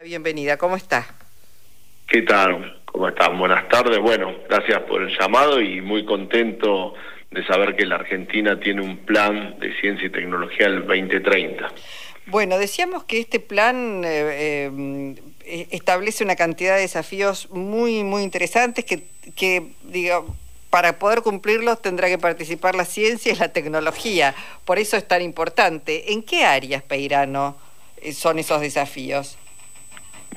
Bienvenida, 0.00 0.56
¿cómo 0.56 0.76
está? 0.76 1.08
¿Qué 2.06 2.22
tal? 2.22 2.80
¿Cómo 2.84 3.08
están? 3.08 3.36
Buenas 3.36 3.68
tardes. 3.68 3.98
Bueno, 3.98 4.32
gracias 4.48 4.80
por 4.82 5.02
el 5.02 5.18
llamado 5.18 5.60
y 5.60 5.80
muy 5.80 6.04
contento 6.04 6.94
de 7.32 7.44
saber 7.44 7.74
que 7.74 7.84
la 7.84 7.96
Argentina 7.96 8.60
tiene 8.60 8.80
un 8.80 8.98
plan 8.98 9.58
de 9.58 9.74
ciencia 9.80 10.06
y 10.06 10.10
tecnología 10.10 10.70
del 10.70 10.86
2030. 10.86 11.72
Bueno, 12.26 12.58
decíamos 12.58 13.02
que 13.02 13.18
este 13.18 13.40
plan 13.40 14.02
eh, 14.04 14.70
eh, 15.44 15.66
establece 15.72 16.22
una 16.22 16.36
cantidad 16.36 16.76
de 16.76 16.82
desafíos 16.82 17.50
muy, 17.50 18.04
muy 18.04 18.22
interesantes 18.22 18.84
que, 18.84 19.02
que 19.34 19.72
diga, 19.82 20.22
para 20.70 21.00
poder 21.00 21.22
cumplirlos 21.22 21.82
tendrá 21.82 22.06
que 22.06 22.18
participar 22.18 22.76
la 22.76 22.84
ciencia 22.84 23.32
y 23.32 23.36
la 23.36 23.48
tecnología. 23.48 24.32
Por 24.64 24.78
eso 24.78 24.96
es 24.96 25.08
tan 25.08 25.22
importante. 25.22 26.12
¿En 26.12 26.22
qué 26.22 26.44
áreas, 26.44 26.84
Peirano, 26.84 27.56
eh, 28.00 28.12
son 28.12 28.38
esos 28.38 28.60
desafíos? 28.60 29.36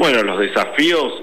Bueno, 0.02 0.24
los 0.24 0.40
desafíos 0.40 1.14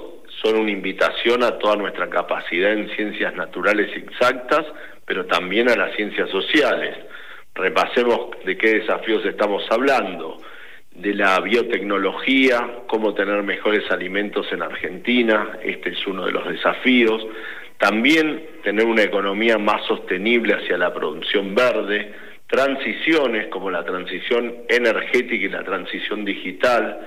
son 0.41 0.57
una 0.57 0.71
invitación 0.71 1.43
a 1.43 1.59
toda 1.59 1.75
nuestra 1.75 2.09
capacidad 2.09 2.73
en 2.73 2.89
ciencias 2.91 3.35
naturales 3.35 3.91
exactas, 3.97 4.67
pero 5.05 5.27
también 5.27 5.69
a 5.69 5.75
las 5.75 5.97
ciencias 5.97 6.31
sociales. 6.31 6.97
Repasemos 7.57 8.37
de 8.45 8.57
qué 8.57 8.79
desafíos 8.79 9.25
estamos 9.25 9.65
hablando. 9.69 10.41
De 10.93 11.13
la 11.13 11.41
biotecnología, 11.41 12.85
cómo 12.87 13.15
tener 13.15 13.43
mejores 13.43 13.91
alimentos 13.91 14.47
en 14.53 14.63
Argentina, 14.63 15.59
este 15.61 15.91
es 15.91 16.07
uno 16.07 16.27
de 16.27 16.31
los 16.31 16.47
desafíos. 16.47 17.27
También 17.79 18.47
tener 18.63 18.87
una 18.87 19.03
economía 19.03 19.59
más 19.59 19.85
sostenible 19.89 20.55
hacia 20.55 20.79
la 20.79 20.95
producción 20.95 21.53
verde, 21.53 22.15
transiciones 22.47 23.49
como 23.49 23.73
la 23.73 23.85
transición 23.85 24.55
energética 24.69 25.47
y 25.47 25.49
la 25.49 25.65
transición 25.65 26.25
digital, 26.25 27.01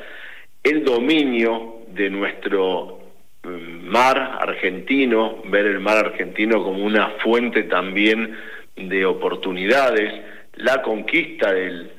el 0.63 0.83
dominio 0.83 1.81
de 1.88 2.09
nuestro 2.09 2.99
mm, 3.43 3.88
mar 3.89 4.38
argentino, 4.39 5.41
ver 5.45 5.65
el 5.65 5.79
mar 5.79 5.98
argentino 5.98 6.63
como 6.63 6.84
una 6.84 7.09
fuente 7.23 7.63
también 7.63 8.35
de 8.76 9.05
oportunidades, 9.05 10.13
la 10.55 10.81
conquista 10.81 11.51
del, 11.51 11.91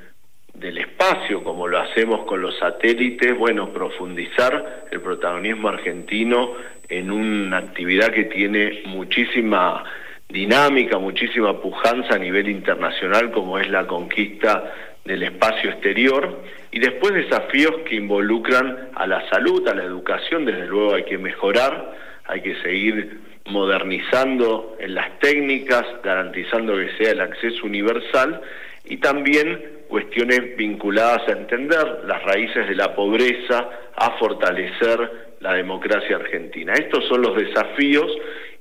del 0.54 0.78
espacio, 0.78 1.42
como 1.42 1.66
lo 1.66 1.78
hacemos 1.78 2.24
con 2.24 2.40
los 2.40 2.56
satélites, 2.58 3.36
bueno, 3.36 3.72
profundizar 3.72 4.86
el 4.90 5.00
protagonismo 5.00 5.68
argentino 5.68 6.54
en 6.88 7.10
una 7.10 7.58
actividad 7.58 8.12
que 8.12 8.24
tiene 8.24 8.82
muchísima 8.86 9.84
dinámica, 10.28 10.98
muchísima 10.98 11.60
pujanza 11.60 12.14
a 12.14 12.18
nivel 12.18 12.48
internacional, 12.48 13.30
como 13.30 13.58
es 13.58 13.68
la 13.68 13.86
conquista 13.86 14.72
del 15.04 15.22
espacio 15.22 15.70
exterior 15.70 16.42
y 16.70 16.78
después 16.78 17.12
desafíos 17.12 17.74
que 17.88 17.96
involucran 17.96 18.90
a 18.94 19.06
la 19.06 19.28
salud, 19.28 19.66
a 19.68 19.74
la 19.74 19.84
educación, 19.84 20.44
desde 20.44 20.66
luego 20.66 20.94
hay 20.94 21.04
que 21.04 21.18
mejorar, 21.18 21.94
hay 22.26 22.40
que 22.40 22.54
seguir 22.62 23.20
modernizando 23.46 24.76
en 24.78 24.94
las 24.94 25.18
técnicas, 25.18 25.84
garantizando 26.02 26.76
que 26.76 26.96
sea 26.96 27.12
el 27.12 27.20
acceso 27.20 27.66
universal 27.66 28.40
y 28.84 28.98
también 28.98 29.82
cuestiones 29.88 30.56
vinculadas 30.56 31.28
a 31.28 31.32
entender 31.32 32.00
las 32.06 32.22
raíces 32.22 32.68
de 32.68 32.74
la 32.74 32.94
pobreza, 32.94 33.68
a 33.96 34.12
fortalecer 34.18 35.32
la 35.40 35.54
democracia 35.54 36.16
argentina. 36.16 36.72
Estos 36.72 37.04
son 37.08 37.22
los 37.22 37.36
desafíos 37.36 38.06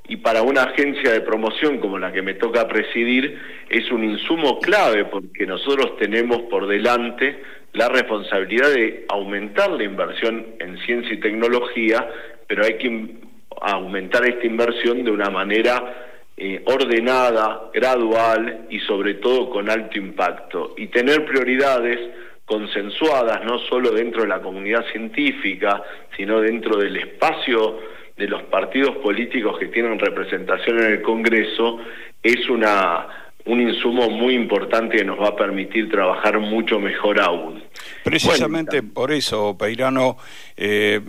y 0.08 0.18
para 0.18 0.42
una 0.42 0.64
agencia 0.64 1.12
de 1.12 1.22
promoción 1.22 1.80
como 1.80 1.98
la 1.98 2.12
que 2.12 2.22
me 2.22 2.34
toca 2.34 2.68
presidir 2.68 3.40
es 3.70 3.92
un 3.92 4.04
insumo 4.04 4.60
clave 4.60 5.06
porque 5.06 5.46
nosotros 5.46 5.98
tenemos 5.98 6.42
por 6.44 6.68
delante 6.68 7.42
la 7.74 7.88
responsabilidad 7.88 8.70
de 8.72 9.06
aumentar 9.08 9.72
la 9.72 9.84
inversión 9.84 10.46
en 10.60 10.78
ciencia 10.80 11.14
y 11.14 11.20
tecnología, 11.20 12.06
pero 12.48 12.66
hay 12.66 12.78
que 12.78 13.16
aumentar 13.62 14.28
esta 14.28 14.46
inversión 14.46 15.04
de 15.04 15.12
una 15.12 15.30
manera 15.30 16.10
eh, 16.36 16.62
ordenada, 16.66 17.70
gradual 17.74 18.66
y 18.70 18.80
sobre 18.80 19.16
todo 19.16 19.50
con 19.50 19.70
alto 19.70 19.98
impacto. 19.98 20.74
Y 20.76 20.88
tener 20.88 21.26
prioridades 21.26 22.00
consensuadas 22.46 23.46
no 23.46 23.60
solo 23.60 23.92
dentro 23.92 24.24
de 24.24 24.28
la 24.28 24.42
comunidad 24.42 24.84
científica, 24.92 25.82
sino 26.18 26.42
dentro 26.42 26.78
del 26.78 26.98
espacio 26.98 27.80
de 28.18 28.28
los 28.28 28.44
partidos 28.44 28.98
políticos 28.98 29.58
que 29.60 29.68
tienen 29.68 29.98
representación 30.00 30.80
en 30.80 30.86
el 30.94 31.02
Congreso 31.02 31.80
es 32.22 32.50
una 32.50 33.08
un 33.46 33.60
insumo 33.60 34.10
muy 34.10 34.36
importante 34.36 34.98
que 34.98 35.04
nos 35.04 35.20
va 35.20 35.30
a 35.30 35.36
permitir 35.36 35.90
trabajar 35.90 36.40
mucho 36.40 36.80
mejor 36.80 37.20
aún. 37.20 37.64
Precisamente 38.04 38.84
por 38.84 39.12
eso, 39.12 39.58
Peirano, 39.58 40.18
eh, 40.56 41.02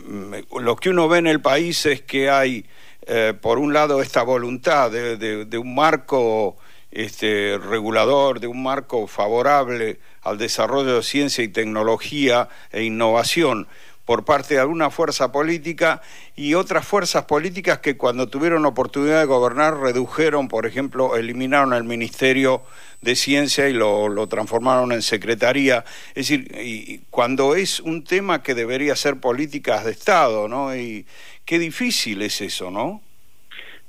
lo 0.58 0.76
que 0.76 0.90
uno 0.90 1.08
ve 1.08 1.18
en 1.18 1.26
el 1.26 1.42
país 1.42 1.84
es 1.84 2.00
que 2.00 2.30
hay, 2.30 2.64
eh, 3.06 3.34
por 3.38 3.58
un 3.58 3.74
lado, 3.74 4.00
esta 4.00 4.22
voluntad 4.22 4.90
de, 4.90 5.44
de 5.44 5.58
un 5.58 5.74
marco 5.74 6.56
este, 6.92 7.58
regulador, 7.58 8.38
de 8.38 8.46
un 8.46 8.62
marco 8.62 9.06
favorable 9.06 9.98
al 10.22 10.38
desarrollo 10.38 10.96
de 10.96 11.02
ciencia 11.02 11.42
y 11.42 11.48
tecnología 11.48 12.48
e 12.70 12.84
innovación 12.84 13.66
por 14.04 14.24
parte 14.24 14.54
de 14.54 14.60
alguna 14.60 14.90
fuerza 14.90 15.30
política 15.30 16.02
y 16.34 16.54
otras 16.54 16.86
fuerzas 16.86 17.24
políticas 17.24 17.78
que 17.78 17.96
cuando 17.96 18.28
tuvieron 18.28 18.66
oportunidad 18.66 19.20
de 19.20 19.26
gobernar 19.26 19.78
redujeron, 19.78 20.48
por 20.48 20.66
ejemplo, 20.66 21.16
eliminaron 21.16 21.72
el 21.72 21.84
Ministerio 21.84 22.62
de 23.00 23.14
Ciencia 23.14 23.68
y 23.68 23.72
lo, 23.72 24.08
lo 24.08 24.26
transformaron 24.26 24.92
en 24.92 25.02
Secretaría. 25.02 25.84
Es 26.10 26.28
decir, 26.28 26.50
y 26.60 27.00
cuando 27.10 27.54
es 27.54 27.80
un 27.80 28.04
tema 28.04 28.42
que 28.42 28.54
debería 28.54 28.96
ser 28.96 29.20
políticas 29.20 29.84
de 29.84 29.92
Estado, 29.92 30.48
¿no? 30.48 30.74
Y 30.74 31.06
qué 31.44 31.58
difícil 31.58 32.22
es 32.22 32.40
eso, 32.40 32.70
¿no? 32.70 33.00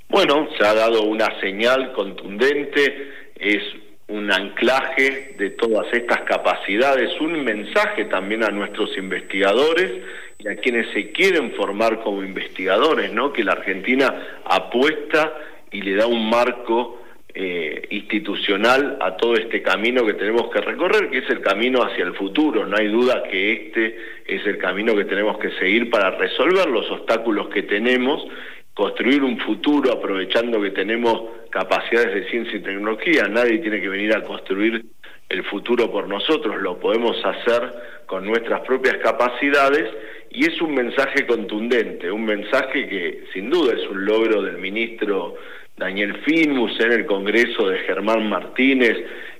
Bueno, 0.08 0.46
se 0.56 0.64
ha 0.64 0.74
dado 0.74 1.02
una 1.02 1.40
señal 1.40 1.92
contundente, 1.92 3.32
es 3.34 3.62
un 4.14 4.30
anclaje 4.30 5.34
de 5.36 5.50
todas 5.50 5.92
estas 5.92 6.20
capacidades, 6.20 7.20
un 7.20 7.44
mensaje 7.44 8.04
también 8.04 8.44
a 8.44 8.50
nuestros 8.50 8.96
investigadores 8.96 9.90
y 10.38 10.46
a 10.46 10.54
quienes 10.56 10.88
se 10.92 11.10
quieren 11.10 11.50
formar 11.52 12.00
como 12.00 12.22
investigadores, 12.22 13.12
¿no? 13.12 13.32
Que 13.32 13.42
la 13.42 13.52
Argentina 13.52 14.40
apuesta 14.44 15.34
y 15.72 15.82
le 15.82 15.96
da 15.96 16.06
un 16.06 16.30
marco 16.30 17.02
eh, 17.34 17.88
institucional 17.90 18.98
a 19.00 19.16
todo 19.16 19.34
este 19.34 19.60
camino 19.62 20.06
que 20.06 20.14
tenemos 20.14 20.48
que 20.52 20.60
recorrer, 20.60 21.10
que 21.10 21.18
es 21.18 21.30
el 21.30 21.40
camino 21.40 21.82
hacia 21.82 22.04
el 22.04 22.14
futuro. 22.14 22.64
No 22.66 22.76
hay 22.76 22.86
duda 22.86 23.24
que 23.24 23.52
este 23.52 23.98
es 24.26 24.46
el 24.46 24.58
camino 24.58 24.94
que 24.94 25.06
tenemos 25.06 25.38
que 25.38 25.50
seguir 25.58 25.90
para 25.90 26.10
resolver 26.12 26.68
los 26.68 26.88
obstáculos 26.88 27.48
que 27.48 27.64
tenemos 27.64 28.24
construir 28.74 29.22
un 29.22 29.38
futuro 29.38 29.92
aprovechando 29.92 30.60
que 30.60 30.70
tenemos 30.70 31.22
capacidades 31.50 32.14
de 32.14 32.30
ciencia 32.30 32.56
y 32.56 32.62
tecnología. 32.62 33.28
Nadie 33.28 33.58
tiene 33.58 33.80
que 33.80 33.88
venir 33.88 34.14
a 34.14 34.22
construir 34.22 34.84
el 35.28 35.44
futuro 35.44 35.90
por 35.90 36.06
nosotros, 36.08 36.60
lo 36.60 36.78
podemos 36.78 37.16
hacer 37.24 37.72
con 38.06 38.26
nuestras 38.26 38.60
propias 38.60 38.96
capacidades 38.98 39.90
y 40.30 40.46
es 40.46 40.60
un 40.60 40.74
mensaje 40.74 41.26
contundente, 41.26 42.10
un 42.10 42.24
mensaje 42.24 42.86
que 42.88 43.24
sin 43.32 43.48
duda 43.48 43.74
es 43.74 43.88
un 43.88 44.04
logro 44.04 44.42
del 44.42 44.58
ministro 44.58 45.36
Daniel 45.76 46.16
Finmus 46.24 46.78
en 46.80 46.92
el 46.92 47.06
Congreso 47.06 47.68
de 47.68 47.78
Germán 47.80 48.28
Martínez 48.28 48.96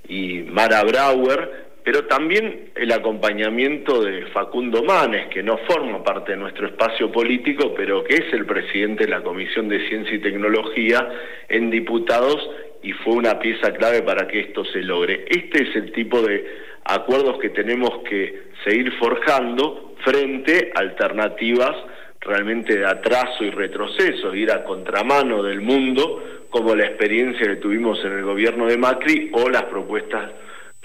y 0.07 0.39
Mara 0.43 0.83
Brauer, 0.83 1.64
pero 1.85 2.05
también 2.05 2.71
el 2.73 2.91
acompañamiento 2.91 4.01
de 4.01 4.25
Facundo 4.33 4.83
Manes, 4.83 5.27
que 5.27 5.43
no 5.43 5.59
forma 5.67 6.03
parte 6.03 6.31
de 6.31 6.37
nuestro 6.39 6.65
espacio 6.65 7.11
político, 7.11 7.75
pero 7.75 8.03
que 8.03 8.15
es 8.15 8.33
el 8.33 8.47
presidente 8.47 9.05
de 9.05 9.11
la 9.11 9.21
Comisión 9.21 9.69
de 9.69 9.87
Ciencia 9.87 10.15
y 10.15 10.19
Tecnología 10.19 11.07
en 11.47 11.69
diputados 11.69 12.49
y 12.81 12.91
fue 12.91 13.13
una 13.13 13.37
pieza 13.37 13.71
clave 13.71 14.01
para 14.01 14.27
que 14.27 14.39
esto 14.39 14.65
se 14.65 14.81
logre. 14.81 15.25
Este 15.29 15.61
es 15.61 15.75
el 15.75 15.91
tipo 15.91 16.23
de 16.23 16.43
acuerdos 16.85 17.37
que 17.37 17.49
tenemos 17.49 17.99
que 18.09 18.45
seguir 18.63 18.91
forjando 18.93 19.93
frente 20.03 20.71
a 20.73 20.79
alternativas 20.79 21.75
realmente 22.19 22.79
de 22.79 22.87
atraso 22.87 23.43
y 23.43 23.51
retroceso, 23.51 24.33
ir 24.33 24.51
a 24.51 24.63
contramano 24.63 25.43
del 25.43 25.61
mundo, 25.61 26.47
como 26.49 26.75
la 26.75 26.87
experiencia 26.87 27.45
que 27.45 27.57
tuvimos 27.57 28.03
en 28.03 28.13
el 28.13 28.23
gobierno 28.23 28.65
de 28.65 28.75
Macri 28.75 29.29
o 29.33 29.47
las 29.51 29.65
propuestas 29.65 30.31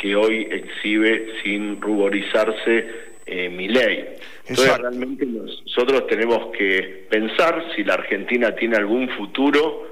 que 0.01 0.17
hoy 0.17 0.49
exhibe 0.51 1.27
sin 1.43 1.81
ruborizarse 1.81 2.87
eh, 3.27 3.49
mi 3.51 3.69
ley. 3.69 4.17
Entonces 4.49 4.79
realmente 4.79 5.27
nosotros 5.27 6.07
tenemos 6.07 6.57
que 6.57 7.07
pensar 7.11 7.67
si 7.77 7.85
la 7.85 7.95
Argentina 7.95 8.55
tiene 8.55 8.77
algún 8.77 9.09
futuro 9.11 9.89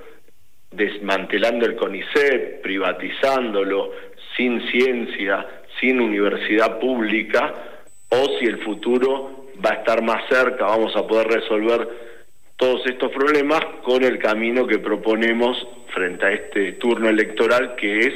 desmantelando 0.70 1.66
el 1.66 1.76
CONICET, 1.76 2.62
privatizándolo, 2.62 3.92
sin 4.36 4.60
ciencia, 4.70 5.46
sin 5.80 6.00
universidad 6.00 6.78
pública, 6.78 7.54
o 8.08 8.38
si 8.38 8.46
el 8.46 8.58
futuro 8.58 9.46
va 9.64 9.70
a 9.70 9.74
estar 9.74 10.02
más 10.02 10.22
cerca, 10.28 10.64
vamos 10.66 10.96
a 10.96 11.06
poder 11.06 11.28
resolver 11.28 11.88
todos 12.56 12.84
estos 12.86 13.12
problemas 13.12 13.60
con 13.84 14.02
el 14.02 14.18
camino 14.18 14.66
que 14.66 14.78
proponemos 14.78 15.66
frente 15.94 16.26
a 16.26 16.32
este 16.32 16.72
turno 16.72 17.08
electoral, 17.08 17.76
que 17.76 17.98
es 18.00 18.14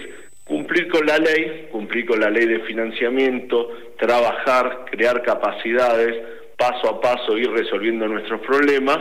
cumplir 0.53 0.87
con 0.89 1.07
la 1.07 1.17
ley, 1.17 1.69
cumplir 1.73 2.05
con 2.05 2.21
la 2.21 2.29
ley 2.29 2.45
de 2.45 2.61
financiamiento, 2.61 3.71
trabajar, 3.99 4.85
crear 4.91 5.23
capacidades, 5.23 6.15
paso 6.59 6.91
a 6.91 7.01
paso 7.01 7.39
ir 7.39 7.51
resolviendo 7.51 8.07
nuestros 8.07 8.39
problemas. 8.43 8.99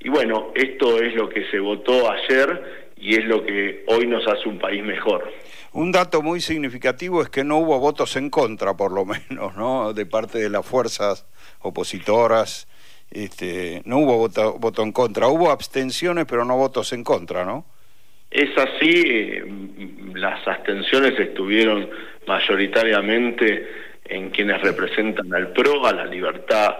Y 0.00 0.08
bueno, 0.08 0.52
esto 0.54 1.02
es 1.02 1.14
lo 1.14 1.28
que 1.28 1.44
se 1.50 1.58
votó 1.58 2.10
ayer 2.10 2.92
y 2.96 3.16
es 3.16 3.26
lo 3.26 3.44
que 3.44 3.84
hoy 3.88 4.06
nos 4.06 4.26
hace 4.26 4.48
un 4.48 4.58
país 4.58 4.82
mejor. 4.82 5.30
Un 5.74 5.92
dato 5.92 6.22
muy 6.22 6.40
significativo 6.40 7.20
es 7.20 7.28
que 7.28 7.44
no 7.44 7.58
hubo 7.58 7.78
votos 7.78 8.16
en 8.16 8.30
contra, 8.30 8.74
por 8.74 8.90
lo 8.90 9.04
menos, 9.28 9.54
¿no? 9.58 9.92
De 9.92 10.06
parte 10.06 10.38
de 10.38 10.48
las 10.48 10.64
fuerzas 10.64 11.26
opositoras. 11.60 12.66
Este, 13.10 13.82
no 13.84 13.98
hubo 13.98 14.16
voto, 14.16 14.54
voto 14.58 14.82
en 14.82 14.92
contra. 14.92 15.28
Hubo 15.28 15.50
abstenciones, 15.50 16.24
pero 16.24 16.46
no 16.46 16.56
votos 16.56 16.94
en 16.94 17.04
contra, 17.04 17.44
¿no? 17.44 17.66
Es 18.30 18.50
así. 18.56 19.63
Las 20.14 20.46
abstenciones 20.46 21.18
estuvieron 21.18 21.90
mayoritariamente 22.26 23.68
en 24.04 24.30
quienes 24.30 24.60
representan 24.60 25.32
al 25.34 25.52
PRO, 25.52 25.86
a 25.86 25.92
la 25.92 26.06
libertad 26.06 26.70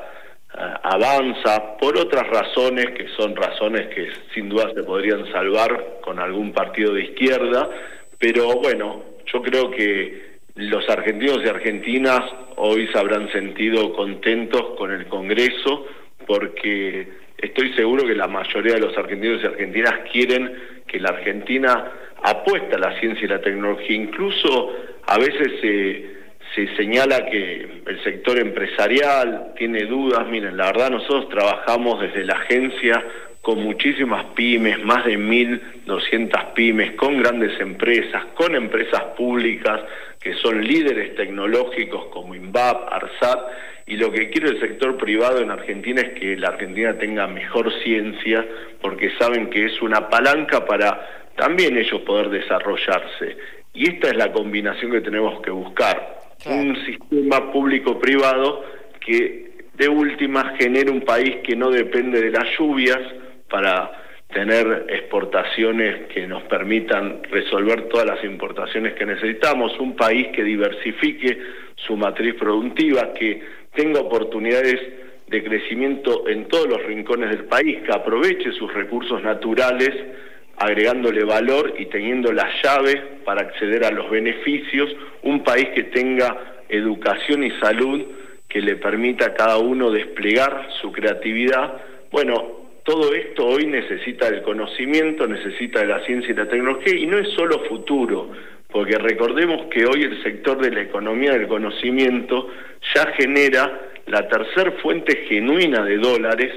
eh, 0.56 0.58
avanza, 0.82 1.76
por 1.78 1.98
otras 1.98 2.26
razones 2.28 2.86
que 2.96 3.08
son 3.16 3.34
razones 3.34 3.88
que 3.88 4.08
sin 4.32 4.48
duda 4.48 4.70
se 4.74 4.84
podrían 4.84 5.30
salvar 5.32 5.98
con 6.02 6.20
algún 6.20 6.52
partido 6.52 6.92
de 6.94 7.04
izquierda, 7.04 7.68
pero 8.18 8.54
bueno, 8.60 9.02
yo 9.26 9.42
creo 9.42 9.70
que 9.70 10.34
los 10.54 10.88
argentinos 10.88 11.40
y 11.44 11.48
argentinas 11.48 12.20
hoy 12.56 12.86
se 12.92 12.98
habrán 12.98 13.30
sentido 13.32 13.92
contentos 13.94 14.76
con 14.78 14.92
el 14.92 15.06
Congreso 15.06 15.86
porque 16.26 17.08
estoy 17.38 17.72
seguro 17.74 18.06
que 18.06 18.14
la 18.14 18.28
mayoría 18.28 18.74
de 18.74 18.80
los 18.80 18.96
argentinos 18.96 19.42
y 19.42 19.46
argentinas 19.46 19.94
quieren 20.12 20.56
que 20.86 21.00
la 21.00 21.08
Argentina 21.08 21.90
apuesta 22.24 22.76
a 22.76 22.78
la 22.78 22.98
ciencia 22.98 23.24
y 23.24 23.28
la 23.28 23.40
tecnología. 23.40 23.96
Incluso 23.96 24.72
a 25.06 25.18
veces 25.18 25.60
se, 25.60 26.14
se 26.54 26.76
señala 26.76 27.26
que 27.26 27.82
el 27.86 28.02
sector 28.02 28.38
empresarial 28.38 29.52
tiene 29.56 29.84
dudas. 29.84 30.26
Miren, 30.28 30.56
la 30.56 30.66
verdad 30.66 30.90
nosotros 30.90 31.28
trabajamos 31.28 32.00
desde 32.00 32.24
la 32.24 32.34
agencia 32.34 33.04
con 33.42 33.62
muchísimas 33.62 34.24
pymes, 34.34 34.82
más 34.84 35.04
de 35.04 35.18
1.200 35.18 36.54
pymes, 36.54 36.92
con 36.92 37.18
grandes 37.18 37.60
empresas, 37.60 38.24
con 38.34 38.54
empresas 38.54 39.02
públicas 39.18 39.82
que 40.18 40.32
son 40.36 40.64
líderes 40.64 41.14
tecnológicos 41.16 42.06
como 42.06 42.34
INVAP, 42.34 42.90
ARSAT, 42.90 43.38
y 43.86 43.98
lo 43.98 44.10
que 44.10 44.30
quiere 44.30 44.48
el 44.48 44.60
sector 44.60 44.96
privado 44.96 45.42
en 45.42 45.50
Argentina 45.50 46.00
es 46.00 46.18
que 46.18 46.38
la 46.38 46.48
Argentina 46.48 46.96
tenga 46.96 47.26
mejor 47.26 47.70
ciencia, 47.82 48.46
porque 48.80 49.10
saben 49.18 49.50
que 49.50 49.66
es 49.66 49.82
una 49.82 50.08
palanca 50.08 50.64
para 50.64 51.23
también 51.36 51.76
ellos 51.76 52.00
poder 52.02 52.30
desarrollarse. 52.30 53.36
Y 53.72 53.90
esta 53.90 54.08
es 54.08 54.16
la 54.16 54.32
combinación 54.32 54.92
que 54.92 55.00
tenemos 55.00 55.40
que 55.42 55.50
buscar, 55.50 56.20
un 56.46 56.76
sistema 56.84 57.52
público-privado 57.52 58.64
que 59.00 59.54
de 59.74 59.88
última 59.88 60.54
genere 60.58 60.90
un 60.90 61.00
país 61.00 61.36
que 61.42 61.56
no 61.56 61.70
depende 61.70 62.20
de 62.20 62.30
las 62.30 62.46
lluvias, 62.56 63.00
para 63.48 63.92
tener 64.32 64.86
exportaciones 64.88 66.08
que 66.12 66.26
nos 66.26 66.42
permitan 66.44 67.22
resolver 67.30 67.88
todas 67.88 68.06
las 68.06 68.24
importaciones 68.24 68.94
que 68.94 69.06
necesitamos, 69.06 69.78
un 69.78 69.94
país 69.94 70.28
que 70.34 70.42
diversifique 70.42 71.38
su 71.76 71.96
matriz 71.96 72.34
productiva, 72.34 73.12
que 73.14 73.40
tenga 73.74 74.00
oportunidades 74.00 74.80
de 75.28 75.44
crecimiento 75.44 76.28
en 76.28 76.48
todos 76.48 76.66
los 76.66 76.82
rincones 76.84 77.30
del 77.30 77.44
país, 77.44 77.78
que 77.82 77.92
aproveche 77.92 78.50
sus 78.52 78.72
recursos 78.74 79.22
naturales 79.22 79.92
agregándole 80.56 81.24
valor 81.24 81.74
y 81.78 81.86
teniendo 81.86 82.32
las 82.32 82.62
llaves 82.62 82.96
para 83.24 83.42
acceder 83.42 83.84
a 83.84 83.90
los 83.90 84.10
beneficios, 84.10 84.94
un 85.22 85.42
país 85.42 85.68
que 85.74 85.84
tenga 85.84 86.62
educación 86.68 87.44
y 87.44 87.50
salud 87.60 88.02
que 88.48 88.60
le 88.60 88.76
permita 88.76 89.26
a 89.26 89.34
cada 89.34 89.58
uno 89.58 89.90
desplegar 89.90 90.68
su 90.80 90.92
creatividad. 90.92 91.82
Bueno, 92.12 92.64
todo 92.84 93.14
esto 93.14 93.46
hoy 93.46 93.66
necesita 93.66 94.30
del 94.30 94.42
conocimiento, 94.42 95.26
necesita 95.26 95.80
de 95.80 95.86
la 95.86 96.04
ciencia 96.04 96.32
y 96.32 96.36
la 96.36 96.48
tecnología 96.48 96.94
y 96.94 97.06
no 97.06 97.18
es 97.18 97.30
solo 97.30 97.64
futuro, 97.64 98.30
porque 98.70 98.98
recordemos 98.98 99.66
que 99.70 99.86
hoy 99.86 100.02
el 100.02 100.22
sector 100.22 100.60
de 100.60 100.70
la 100.70 100.82
economía 100.82 101.32
del 101.32 101.48
conocimiento 101.48 102.48
ya 102.94 103.06
genera 103.16 103.90
la 104.06 104.28
tercer 104.28 104.72
fuente 104.82 105.24
genuina 105.28 105.84
de 105.84 105.96
dólares 105.96 106.52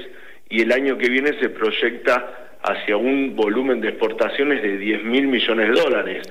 y 0.50 0.62
el 0.62 0.72
año 0.72 0.98
que 0.98 1.08
viene 1.08 1.38
se 1.40 1.48
proyecta 1.48 2.47
hacia 2.62 2.96
un 2.96 3.36
volumen 3.36 3.80
de 3.80 3.90
exportaciones 3.90 4.62
de 4.62 4.78
10 4.78 5.04
mil 5.04 5.28
millones 5.28 5.68
de 5.68 5.80
dólares, 5.80 6.26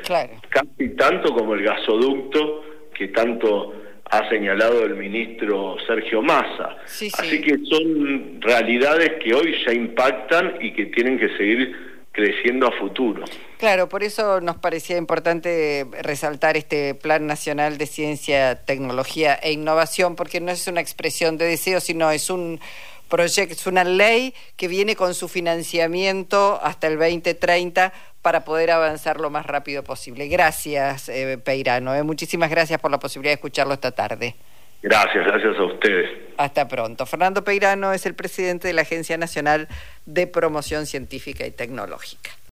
casi 0.50 0.90
tanto 0.96 1.34
como 1.34 1.54
el 1.54 1.64
gasoducto 1.64 2.64
que 2.94 3.10
tanto 3.10 3.74
ha 4.10 4.30
señalado 4.30 4.84
el 4.86 4.96
ministro 4.96 5.76
Sergio 5.86 6.22
Massa. 6.22 6.78
Así 6.86 7.42
que 7.42 7.58
son 7.70 8.42
realidades 8.42 9.14
que 9.24 9.34
hoy 9.34 9.56
ya 9.66 9.74
impactan 9.74 10.56
y 10.62 10.74
que 10.74 10.88
tienen 10.88 11.20
que 11.20 11.30
seguir 11.38 11.76
creciendo 12.12 12.68
a 12.68 12.72
futuro. 12.72 13.26
Claro, 13.60 13.88
por 13.90 14.04
eso 14.04 14.42
nos 14.42 14.58
parecía 14.58 14.98
importante 14.98 15.86
resaltar 16.02 16.58
este 16.58 16.96
Plan 16.96 17.28
Nacional 17.28 17.78
de 17.78 17.86
Ciencia, 17.86 18.66
Tecnología 18.66 19.36
e 19.36 19.52
Innovación, 19.52 20.16
porque 20.16 20.42
no 20.42 20.52
es 20.52 20.68
una 20.68 20.82
expresión 20.82 21.38
de 21.38 21.46
deseo, 21.46 21.80
sino 21.80 22.10
es 22.10 22.30
un 22.32 22.60
proyecto, 23.08 23.54
es 23.54 23.68
una 23.68 23.84
ley 23.84 24.34
que 24.56 24.68
viene 24.68 24.96
con 24.96 25.14
su 25.14 25.28
financiamiento 25.28 26.60
hasta 26.62 26.88
el 26.88 26.98
2030 26.98 27.94
para 28.22 28.44
poder 28.44 28.72
avanzar 28.72 29.20
lo 29.20 29.30
más 29.30 29.46
rápido 29.46 29.84
posible. 29.84 30.28
Gracias, 30.28 31.10
eh, 31.10 31.38
Peirano. 31.38 31.96
Eh. 31.96 32.04
Muchísimas 32.04 32.50
gracias 32.50 32.80
por 32.80 32.92
la 32.92 33.00
posibilidad 33.00 33.32
de 33.32 33.36
escucharlo 33.36 33.74
esta 33.74 33.92
tarde. 33.92 34.36
Gracias, 34.82 35.26
gracias 35.26 35.58
a 35.58 35.64
ustedes. 35.64 36.10
Hasta 36.38 36.68
pronto. 36.68 37.06
Fernando 37.06 37.44
Peirano 37.44 37.94
es 37.94 38.06
el 38.06 38.14
presidente 38.14 38.68
de 38.68 38.74
la 38.74 38.84
Agencia 38.84 39.18
Nacional 39.18 39.68
de 40.06 40.28
Promoción 40.28 40.86
Científica 40.86 41.46
y 41.48 41.52
Tecnológica. 41.52 42.38